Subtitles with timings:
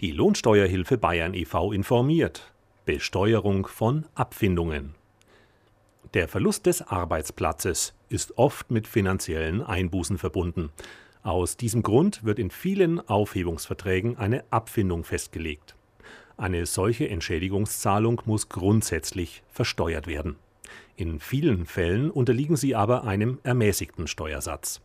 [0.00, 1.72] Die Lohnsteuerhilfe Bayern e.V.
[1.72, 2.52] informiert.
[2.84, 4.94] Besteuerung von Abfindungen.
[6.14, 10.70] Der Verlust des Arbeitsplatzes ist oft mit finanziellen Einbußen verbunden.
[11.24, 15.74] Aus diesem Grund wird in vielen Aufhebungsverträgen eine Abfindung festgelegt.
[16.36, 20.36] Eine solche Entschädigungszahlung muss grundsätzlich versteuert werden.
[20.94, 24.80] In vielen Fällen unterliegen sie aber einem ermäßigten Steuersatz.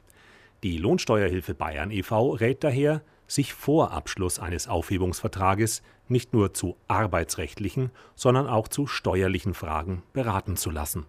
[0.64, 2.32] Die Lohnsteuerhilfe Bayern e.V.
[2.32, 3.04] rät daher,
[3.34, 10.56] sich vor Abschluss eines Aufhebungsvertrages nicht nur zu arbeitsrechtlichen, sondern auch zu steuerlichen Fragen beraten
[10.56, 11.06] zu lassen.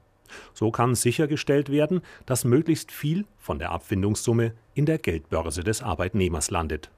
[0.53, 6.51] So kann sichergestellt werden, dass möglichst viel von der Abfindungssumme in der Geldbörse des Arbeitnehmers
[6.51, 6.91] landet.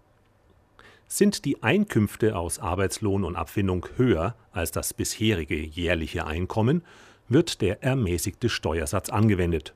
[1.09, 6.83] Sind die Einkünfte aus Arbeitslohn und Abfindung höher als das bisherige jährliche Einkommen,
[7.29, 9.75] wird der ermäßigte Steuersatz angewendet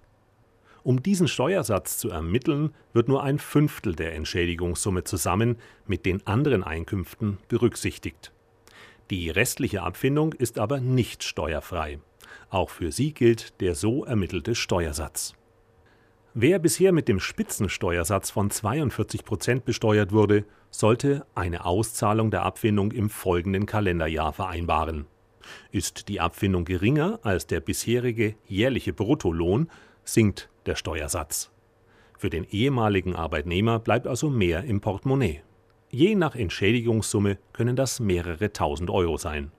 [0.82, 6.64] um diesen Steuersatz zu ermitteln, wird nur ein Fünftel der Entschädigungssumme zusammen mit den anderen
[6.64, 8.32] Einkünften berücksichtigt.
[9.10, 11.98] Die restliche Abfindung ist aber nicht steuerfrei.
[12.48, 15.34] Auch für sie gilt der so ermittelte Steuersatz.
[16.32, 22.92] Wer bisher mit dem Spitzensteuersatz von 42 Prozent besteuert wurde, sollte eine Auszahlung der Abfindung
[22.92, 25.06] im folgenden Kalenderjahr vereinbaren.
[25.72, 29.68] Ist die Abfindung geringer als der bisherige jährliche Bruttolohn,
[30.04, 31.50] sinkt der Steuersatz.
[32.18, 35.42] Für den ehemaligen Arbeitnehmer bleibt also mehr im Portemonnaie.
[35.90, 39.50] Je nach Entschädigungssumme können das mehrere tausend Euro sein.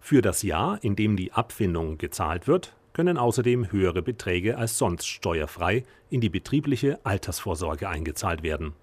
[0.00, 5.06] Für das Jahr, in dem die Abfindung gezahlt wird, können außerdem höhere Beträge als sonst
[5.06, 8.74] steuerfrei in die betriebliche Altersvorsorge eingezahlt werden.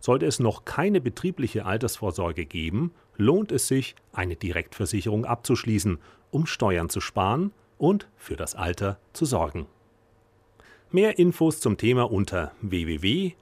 [0.00, 5.98] Sollte es noch keine betriebliche Altersvorsorge geben, lohnt es sich, eine Direktversicherung abzuschließen,
[6.30, 9.66] um Steuern zu sparen und für das Alter zu sorgen.
[10.92, 13.34] Mehr Infos zum Thema unter www.lohi.de